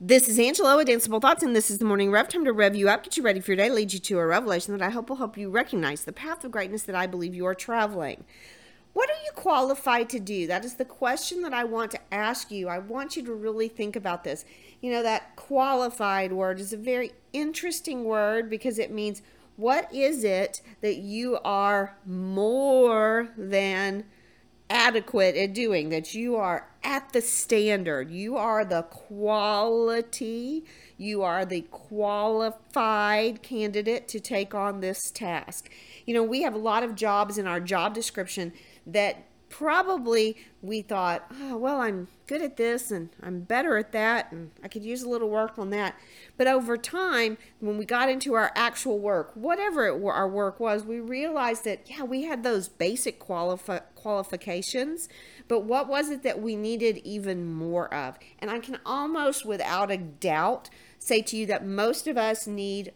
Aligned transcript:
This 0.00 0.28
is 0.28 0.40
Angela 0.40 0.76
with 0.76 0.88
Danceable 0.88 1.22
Thoughts, 1.22 1.44
and 1.44 1.54
this 1.54 1.70
is 1.70 1.78
the 1.78 1.84
Morning 1.84 2.10
Rev. 2.10 2.28
Time 2.28 2.44
to 2.44 2.52
rev 2.52 2.74
you 2.74 2.88
up, 2.88 3.04
get 3.04 3.16
you 3.16 3.22
ready 3.22 3.38
for 3.38 3.52
your 3.52 3.56
day, 3.56 3.70
lead 3.70 3.92
you 3.92 4.00
to 4.00 4.18
a 4.18 4.26
revelation 4.26 4.76
that 4.76 4.84
I 4.84 4.90
hope 4.90 5.08
will 5.08 5.16
help 5.16 5.38
you 5.38 5.48
recognize 5.48 6.02
the 6.02 6.12
path 6.12 6.42
of 6.42 6.50
greatness 6.50 6.82
that 6.82 6.96
I 6.96 7.06
believe 7.06 7.32
you 7.32 7.46
are 7.46 7.54
traveling. 7.54 8.24
What 8.92 9.08
are 9.08 9.22
you 9.24 9.30
qualified 9.36 10.10
to 10.10 10.18
do? 10.18 10.48
That 10.48 10.64
is 10.64 10.74
the 10.74 10.84
question 10.84 11.42
that 11.42 11.54
I 11.54 11.62
want 11.62 11.92
to 11.92 12.00
ask 12.10 12.50
you. 12.50 12.68
I 12.68 12.80
want 12.80 13.16
you 13.16 13.22
to 13.22 13.34
really 13.34 13.68
think 13.68 13.94
about 13.94 14.24
this. 14.24 14.44
You 14.80 14.90
know, 14.90 15.02
that 15.04 15.36
qualified 15.36 16.32
word 16.32 16.58
is 16.58 16.72
a 16.72 16.76
very 16.76 17.12
interesting 17.32 18.02
word 18.04 18.50
because 18.50 18.80
it 18.80 18.90
means 18.90 19.22
what 19.54 19.94
is 19.94 20.24
it 20.24 20.60
that 20.80 20.96
you 20.96 21.38
are 21.44 21.96
more 22.04 23.28
than 23.38 24.06
adequate 24.70 25.36
at 25.36 25.52
doing, 25.54 25.90
that 25.90 26.14
you 26.14 26.36
are 26.36 26.68
at 26.82 27.12
the 27.12 27.20
standard, 27.20 28.10
you 28.10 28.36
are 28.36 28.64
the 28.64 28.82
quality, 28.82 30.64
you 30.96 31.22
are 31.22 31.44
the 31.44 31.62
qualified 31.70 33.42
candidate 33.42 34.08
to 34.08 34.20
take 34.20 34.54
on 34.54 34.80
this 34.80 35.10
task. 35.10 35.70
You 36.06 36.14
know, 36.14 36.22
we 36.22 36.42
have 36.42 36.54
a 36.54 36.58
lot 36.58 36.82
of 36.82 36.94
jobs 36.94 37.38
in 37.38 37.46
our 37.46 37.60
job 37.60 37.94
description 37.94 38.52
that 38.86 39.24
probably 39.56 40.36
we 40.62 40.82
thought, 40.82 41.24
oh, 41.40 41.56
well, 41.56 41.80
I'm 41.80 42.08
good 42.26 42.42
at 42.42 42.56
this 42.56 42.90
and 42.90 43.10
I'm 43.22 43.40
better 43.40 43.76
at 43.76 43.92
that 43.92 44.32
and 44.32 44.50
I 44.64 44.68
could 44.68 44.82
use 44.82 45.02
a 45.04 45.08
little 45.08 45.30
work 45.30 45.58
on 45.58 45.70
that. 45.70 45.94
But 46.36 46.48
over 46.48 46.76
time, 46.76 47.38
when 47.60 47.78
we 47.78 47.84
got 47.84 48.08
into 48.08 48.34
our 48.34 48.50
actual 48.56 48.98
work, 48.98 49.30
whatever 49.34 49.86
it, 49.86 50.04
our 50.04 50.28
work 50.28 50.58
was, 50.58 50.82
we 50.82 50.98
realized 50.98 51.64
that, 51.66 51.88
yeah, 51.88 52.02
we 52.02 52.24
had 52.24 52.42
those 52.42 52.68
basic 52.68 53.20
qualifi- 53.20 53.82
qualifications, 53.94 55.08
but 55.46 55.60
what 55.60 55.88
was 55.88 56.10
it 56.10 56.24
that 56.24 56.42
we 56.42 56.56
needed 56.56 56.98
even 57.04 57.52
more 57.54 57.92
of? 57.94 58.18
And 58.40 58.50
I 58.50 58.58
can 58.58 58.80
almost 58.84 59.46
without 59.46 59.88
a 59.88 59.96
doubt 59.96 60.68
say 60.98 61.22
to 61.22 61.36
you 61.36 61.46
that 61.46 61.64
most 61.64 62.08
of 62.08 62.18
us 62.18 62.48
need 62.48 62.92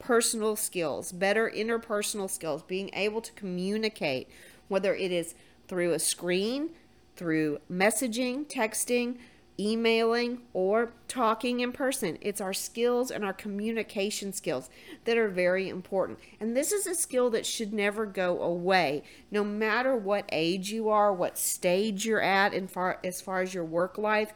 personal 0.00 0.56
skills, 0.56 1.12
better 1.12 1.48
interpersonal 1.54 2.28
skills, 2.28 2.64
being 2.64 2.90
able 2.94 3.20
to 3.20 3.32
communicate, 3.32 4.28
whether 4.66 4.92
it 4.92 5.12
is 5.12 5.36
through 5.70 5.92
a 5.92 6.00
screen, 6.00 6.70
through 7.14 7.60
messaging, 7.70 8.44
texting, 8.44 9.16
emailing, 9.56 10.38
or 10.52 10.90
talking 11.06 11.60
in 11.60 11.70
person. 11.70 12.18
It's 12.20 12.40
our 12.40 12.52
skills 12.52 13.08
and 13.08 13.24
our 13.24 13.32
communication 13.32 14.32
skills 14.32 14.68
that 15.04 15.16
are 15.16 15.28
very 15.28 15.68
important. 15.68 16.18
And 16.40 16.56
this 16.56 16.72
is 16.72 16.88
a 16.88 16.94
skill 16.96 17.30
that 17.30 17.46
should 17.46 17.72
never 17.72 18.04
go 18.04 18.42
away, 18.42 19.04
no 19.30 19.44
matter 19.44 19.94
what 19.94 20.28
age 20.32 20.72
you 20.72 20.88
are, 20.88 21.12
what 21.12 21.38
stage 21.38 22.04
you're 22.04 22.20
at 22.20 22.52
in 22.52 22.66
far, 22.66 22.98
as 23.04 23.20
far 23.20 23.40
as 23.40 23.54
your 23.54 23.64
work 23.64 23.96
life. 23.96 24.32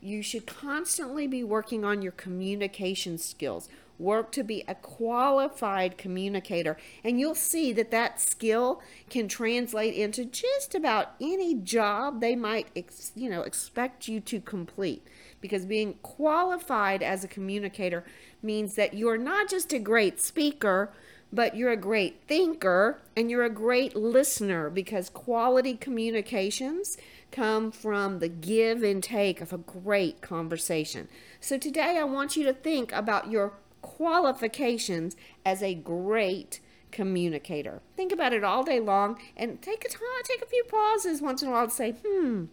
You 0.00 0.22
should 0.22 0.46
constantly 0.46 1.26
be 1.26 1.42
working 1.42 1.84
on 1.84 2.00
your 2.00 2.12
communication 2.12 3.18
skills 3.18 3.68
work 3.98 4.32
to 4.32 4.42
be 4.42 4.64
a 4.68 4.74
qualified 4.74 5.98
communicator. 5.98 6.76
And 7.04 7.18
you'll 7.18 7.34
see 7.34 7.72
that 7.72 7.90
that 7.90 8.20
skill 8.20 8.80
can 9.10 9.28
translate 9.28 9.94
into 9.94 10.24
just 10.24 10.74
about 10.74 11.12
any 11.20 11.54
job 11.54 12.20
they 12.20 12.36
might 12.36 12.68
ex, 12.76 13.12
you 13.14 13.30
know 13.30 13.42
expect 13.42 14.08
you 14.08 14.20
to 14.20 14.40
complete. 14.40 15.06
Because 15.40 15.66
being 15.66 15.94
qualified 16.02 17.02
as 17.02 17.24
a 17.24 17.28
communicator 17.28 18.04
means 18.42 18.74
that 18.74 18.94
you're 18.94 19.18
not 19.18 19.48
just 19.48 19.72
a 19.72 19.78
great 19.78 20.20
speaker 20.20 20.92
but 21.32 21.56
you're 21.56 21.72
a 21.72 21.76
great 21.76 22.22
thinker 22.28 23.02
and 23.16 23.30
you're 23.30 23.44
a 23.44 23.50
great 23.50 23.96
listener. 23.96 24.70
Because 24.70 25.10
quality 25.10 25.74
communications 25.74 26.96
come 27.30 27.70
from 27.70 28.20
the 28.20 28.28
give 28.28 28.82
and 28.82 29.02
take 29.02 29.40
of 29.40 29.52
a 29.52 29.58
great 29.58 30.20
conversation. 30.20 31.08
So 31.40 31.58
today 31.58 31.98
I 31.98 32.04
want 32.04 32.36
you 32.36 32.44
to 32.44 32.52
think 32.52 32.92
about 32.92 33.30
your 33.30 33.54
qualifications 33.86 35.16
as 35.44 35.62
a 35.62 35.74
great 35.74 36.60
communicator. 36.90 37.80
Think 37.96 38.10
about 38.10 38.32
it 38.32 38.42
all 38.42 38.64
day 38.64 38.80
long 38.80 39.18
and 39.36 39.62
take 39.62 39.84
a 39.84 39.88
time, 39.88 40.00
take 40.24 40.42
a 40.42 40.46
few 40.46 40.64
pauses 40.64 41.22
once 41.22 41.40
in 41.40 41.48
a 41.48 41.52
while 41.52 41.68
to 41.68 41.72
say, 41.72 41.92
hmm, 41.92 42.46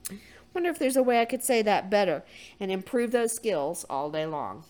wonder 0.53 0.69
if 0.69 0.77
there's 0.77 0.95
a 0.95 1.03
way 1.03 1.19
I 1.19 1.25
could 1.25 1.43
say 1.43 1.61
that 1.63 1.89
better 1.89 2.23
and 2.59 2.71
improve 2.71 3.11
those 3.11 3.33
skills 3.33 3.83
all 3.89 4.11
day 4.11 4.25
long. 4.27 4.63